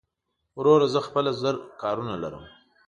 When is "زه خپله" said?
0.93-1.31